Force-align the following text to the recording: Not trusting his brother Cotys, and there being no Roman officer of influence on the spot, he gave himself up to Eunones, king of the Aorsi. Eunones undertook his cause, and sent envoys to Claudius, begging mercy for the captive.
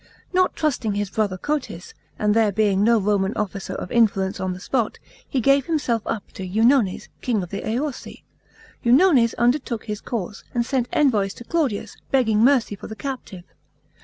Not 0.33 0.55
trusting 0.55 0.95
his 0.95 1.11
brother 1.11 1.37
Cotys, 1.37 1.93
and 2.17 2.33
there 2.33 2.51
being 2.51 2.83
no 2.83 2.99
Roman 2.99 3.35
officer 3.37 3.75
of 3.75 3.91
influence 3.91 4.39
on 4.39 4.51
the 4.53 4.59
spot, 4.59 4.97
he 5.29 5.39
gave 5.39 5.67
himself 5.67 6.01
up 6.07 6.31
to 6.31 6.43
Eunones, 6.43 7.07
king 7.21 7.43
of 7.43 7.51
the 7.51 7.61
Aorsi. 7.63 8.23
Eunones 8.83 9.35
undertook 9.37 9.85
his 9.85 10.01
cause, 10.01 10.43
and 10.55 10.65
sent 10.65 10.87
envoys 10.91 11.35
to 11.35 11.43
Claudius, 11.43 11.97
begging 12.09 12.39
mercy 12.43 12.75
for 12.75 12.87
the 12.87 12.95
captive. 12.95 13.43